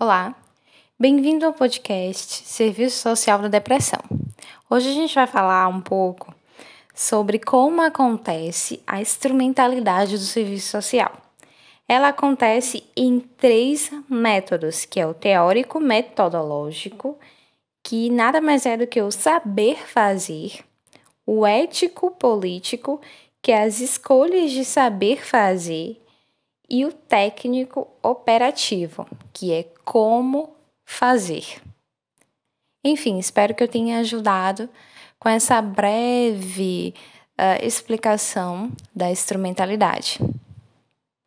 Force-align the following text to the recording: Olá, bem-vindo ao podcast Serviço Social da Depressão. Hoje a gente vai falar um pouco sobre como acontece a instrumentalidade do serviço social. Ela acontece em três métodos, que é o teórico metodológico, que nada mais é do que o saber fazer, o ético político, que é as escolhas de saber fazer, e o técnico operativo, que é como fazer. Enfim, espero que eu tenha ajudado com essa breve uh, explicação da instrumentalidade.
Olá, 0.00 0.32
bem-vindo 0.96 1.44
ao 1.44 1.52
podcast 1.52 2.46
Serviço 2.46 2.98
Social 2.98 3.40
da 3.40 3.48
Depressão. 3.48 3.98
Hoje 4.70 4.90
a 4.90 4.92
gente 4.92 5.12
vai 5.12 5.26
falar 5.26 5.66
um 5.66 5.80
pouco 5.80 6.32
sobre 6.94 7.40
como 7.40 7.82
acontece 7.82 8.80
a 8.86 9.00
instrumentalidade 9.00 10.12
do 10.12 10.22
serviço 10.22 10.70
social. 10.70 11.10
Ela 11.88 12.10
acontece 12.10 12.84
em 12.96 13.18
três 13.18 13.90
métodos, 14.08 14.84
que 14.84 15.00
é 15.00 15.06
o 15.06 15.12
teórico 15.12 15.80
metodológico, 15.80 17.18
que 17.82 18.08
nada 18.08 18.40
mais 18.40 18.66
é 18.66 18.76
do 18.76 18.86
que 18.86 19.02
o 19.02 19.10
saber 19.10 19.78
fazer, 19.78 20.60
o 21.26 21.44
ético 21.44 22.12
político, 22.12 23.00
que 23.42 23.50
é 23.50 23.64
as 23.64 23.80
escolhas 23.80 24.52
de 24.52 24.64
saber 24.64 25.26
fazer, 25.26 26.00
e 26.68 26.84
o 26.84 26.92
técnico 26.92 27.88
operativo, 28.02 29.06
que 29.32 29.52
é 29.52 29.64
como 29.84 30.54
fazer. 30.84 31.60
Enfim, 32.84 33.18
espero 33.18 33.54
que 33.54 33.62
eu 33.62 33.68
tenha 33.68 33.98
ajudado 33.98 34.68
com 35.18 35.28
essa 35.28 35.60
breve 35.60 36.94
uh, 37.38 37.64
explicação 37.64 38.70
da 38.94 39.10
instrumentalidade. 39.10 40.20